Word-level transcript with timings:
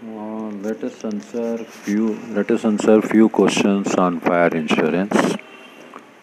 Uh, 0.00 0.50
let 0.62 0.84
us 0.84 1.04
answer 1.04 1.58
few. 1.58 2.14
Let 2.30 2.52
us 2.52 2.64
answer 2.64 3.02
few 3.02 3.28
questions 3.28 3.96
on 3.96 4.20
fire 4.20 4.54
insurance. 4.54 5.34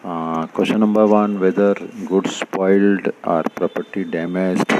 Uh, 0.02 0.46
question 0.46 0.80
number 0.80 1.06
one: 1.06 1.38
Whether 1.38 1.74
goods 2.06 2.36
spoiled 2.36 3.12
or 3.22 3.42
property 3.42 4.04
damaged 4.04 4.72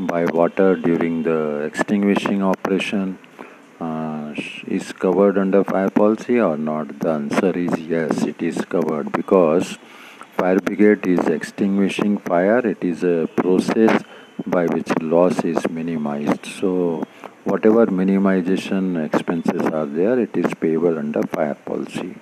by 0.00 0.24
water 0.24 0.74
during 0.74 1.22
the 1.22 1.60
extinguishing 1.60 2.42
operation 2.42 3.20
uh, 3.80 4.34
is 4.66 4.90
covered 4.92 5.38
under 5.38 5.62
fire 5.62 5.90
policy 5.90 6.40
or 6.40 6.56
not? 6.56 6.98
The 6.98 7.10
answer 7.10 7.56
is 7.56 7.78
yes. 7.78 8.24
It 8.24 8.42
is 8.42 8.64
covered 8.64 9.12
because 9.12 9.78
fire 10.36 10.58
brigade 10.58 11.06
is 11.06 11.24
extinguishing 11.28 12.18
fire. 12.18 12.66
It 12.66 12.82
is 12.82 13.04
a 13.04 13.28
process 13.36 14.02
by 14.46 14.66
which 14.66 14.90
loss 15.00 15.44
is 15.44 15.68
minimized. 15.68 16.46
So 16.46 17.04
whatever 17.44 17.86
minimization 17.86 19.04
expenses 19.04 19.62
are 19.62 19.86
there, 19.86 20.18
it 20.18 20.36
is 20.36 20.52
payable 20.60 20.98
under 20.98 21.22
fire 21.22 21.54
policy. 21.54 22.16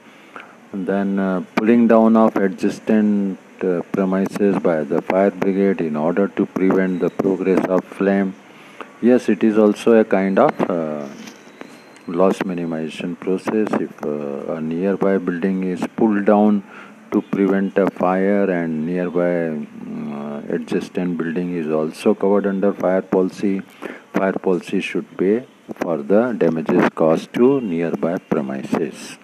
And 0.72 0.86
then 0.86 1.18
uh, 1.18 1.44
pulling 1.56 1.88
down 1.88 2.16
of 2.16 2.36
adjacent 2.36 3.38
uh, 3.62 3.82
premises 3.92 4.58
by 4.58 4.84
the 4.84 5.02
fire 5.02 5.30
brigade 5.30 5.80
in 5.80 5.96
order 5.96 6.28
to 6.28 6.46
prevent 6.46 7.00
the 7.00 7.10
progress 7.10 7.64
of 7.66 7.84
flame. 7.84 8.34
Yes, 9.00 9.28
it 9.28 9.44
is 9.44 9.58
also 9.58 9.98
a 9.98 10.04
kind 10.04 10.38
of 10.38 10.70
uh, 10.70 11.08
loss 12.06 12.38
minimization 12.40 13.18
process. 13.18 13.68
If 13.80 14.04
uh, 14.04 14.54
a 14.54 14.60
nearby 14.60 15.18
building 15.18 15.64
is 15.64 15.84
pulled 15.96 16.24
down 16.24 16.62
to 17.12 17.20
prevent 17.20 17.76
a 17.76 17.90
fire 17.90 18.50
and 18.50 18.86
nearby 18.86 19.66
adjacent 20.48 21.16
building 21.16 21.56
is 21.56 21.70
also 21.70 22.14
covered 22.14 22.46
under 22.46 22.72
fire 22.72 23.02
policy, 23.02 23.60
fire 24.12 24.32
policy 24.32 24.80
should 24.80 25.16
pay 25.16 25.46
for 25.76 25.98
the 25.98 26.32
damages 26.32 26.88
caused 26.94 27.32
to 27.34 27.60
nearby 27.60 28.18
premises. 28.18 29.18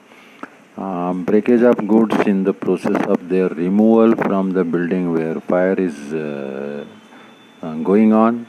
Um, 0.76 1.24
breakage 1.24 1.62
of 1.62 1.76
goods 1.88 2.16
in 2.26 2.44
the 2.44 2.52
process 2.52 3.04
of 3.06 3.28
their 3.28 3.48
removal 3.48 4.14
from 4.16 4.52
the 4.52 4.64
building 4.64 5.12
where 5.12 5.40
fire 5.40 5.74
is 5.74 6.12
uh, 6.12 6.84
uh, 7.62 7.74
going 7.76 8.12
on. 8.12 8.46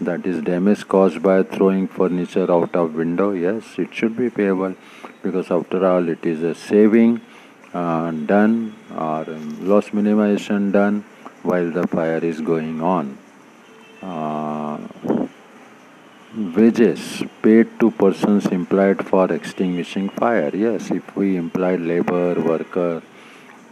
That 0.00 0.24
is 0.24 0.42
damage 0.42 0.86
caused 0.86 1.22
by 1.22 1.42
throwing 1.42 1.88
furniture 1.88 2.50
out 2.50 2.74
of 2.74 2.94
window. 2.94 3.32
Yes 3.32 3.64
it 3.78 3.92
should 3.92 4.16
be 4.16 4.30
payable 4.30 4.76
because 5.22 5.50
after 5.50 5.84
all 5.86 6.08
it 6.08 6.24
is 6.24 6.42
a 6.42 6.54
saving 6.54 7.20
uh, 7.74 8.10
done 8.10 8.74
or 8.96 9.24
loss 9.60 9.90
minimization 9.90 10.72
done 10.72 11.04
while 11.42 11.70
the 11.70 11.86
fire 11.86 12.18
is 12.18 12.40
going 12.40 12.80
on. 12.82 13.16
Uh, 14.02 14.78
wages 16.56 17.22
paid 17.42 17.68
to 17.80 17.90
persons 17.90 18.46
employed 18.46 19.04
for 19.06 19.32
extinguishing 19.32 20.08
fire. 20.08 20.50
Yes 20.54 20.90
if 20.90 21.16
we 21.16 21.36
employ 21.36 21.76
labor 21.76 22.40
worker 22.40 23.02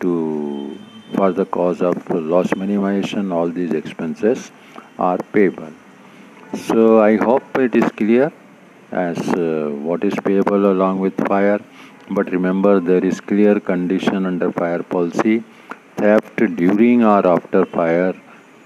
to 0.01 0.79
for 1.15 1.33
the 1.33 1.47
cause 1.47 1.81
of 1.81 2.11
loss 2.11 2.49
minimization 2.63 3.33
all 3.33 3.49
these 3.49 3.73
expenses 3.73 4.51
are 4.99 5.19
payable. 5.33 5.73
So 6.67 7.01
i 7.01 7.17
hope 7.17 7.59
it 7.59 7.75
is 7.75 7.91
clear 7.93 8.33
as 8.91 9.19
uh, 9.19 9.71
what 9.89 10.05
is 10.05 10.15
payable 10.25 10.71
along 10.73 10.99
with 10.99 11.17
fire. 11.27 11.61
But 12.11 12.31
remember 12.33 12.81
there 12.81 13.05
is 13.05 13.21
clear 13.21 13.61
condition 13.61 14.27
under 14.27 14.51
fire 14.51 14.83
policy 14.83 15.45
theft 15.99 16.37
during 16.57 17.05
or 17.05 17.27
after 17.27 17.65
fire 17.67 18.15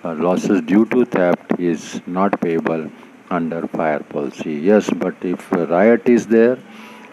uh, 0.05 0.14
losses 0.14 0.61
due 0.62 0.84
to 0.86 1.05
theft 1.05 1.58
is 1.58 2.00
not 2.06 2.41
payable 2.41 2.91
under 3.30 3.66
fire 3.69 4.00
policy. 4.00 4.55
Yes, 4.70 4.91
but 4.91 5.14
if 5.22 5.50
riot 5.52 6.08
is 6.08 6.27
there, 6.27 6.58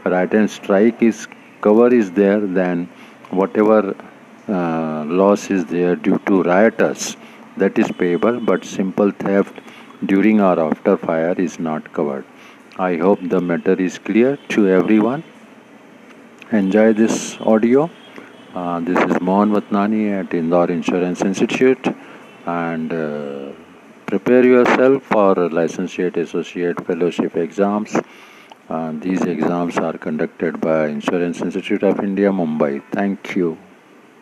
riot 0.03 0.33
and 0.33 0.49
strike 0.49 1.01
is 1.01 1.27
cover 1.61 1.93
is 1.93 2.11
there, 2.11 2.39
then 2.39 2.85
whatever 3.29 3.95
uh, 4.47 5.05
loss 5.05 5.49
is 5.49 5.65
there 5.65 5.95
due 5.95 6.19
to 6.25 6.43
rioters, 6.43 7.15
that 7.57 7.77
is 7.77 7.91
payable, 7.91 8.39
but 8.39 8.65
simple 8.65 9.11
theft 9.11 9.61
during 10.05 10.41
or 10.41 10.59
after 10.59 10.97
fire 10.97 11.35
is 11.37 11.59
not 11.59 11.91
covered. 11.93 12.25
I 12.77 12.95
hope 12.95 13.19
the 13.21 13.41
matter 13.41 13.73
is 13.73 13.97
clear 13.97 14.37
to 14.49 14.67
everyone. 14.69 15.23
Enjoy 16.51 16.93
this 16.93 17.37
audio. 17.41 17.89
Uh, 18.55 18.79
this 18.79 18.97
is 18.97 19.21
Mohan 19.21 19.51
Vatnani 19.51 20.19
at 20.19 20.33
Indore 20.33 20.71
Insurance 20.71 21.21
Institute. 21.21 21.85
And 22.47 22.91
uh, 22.91 23.51
prepare 24.07 24.43
yourself 24.43 25.03
for 25.03 25.35
licentiate 25.49 26.17
associate 26.17 26.83
fellowship 26.87 27.35
exams. 27.37 27.95
Uh, 28.67 28.93
these 28.93 29.21
exams 29.21 29.77
are 29.77 29.97
conducted 29.99 30.59
by 30.59 30.87
insurance 30.87 31.41
institute 31.41 31.83
of 31.83 31.99
india 32.03 32.31
mumbai. 32.31 32.81
Thank 32.91 33.35
you 33.35 33.57